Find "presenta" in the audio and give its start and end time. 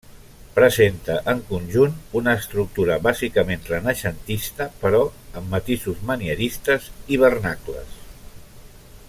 0.53-1.17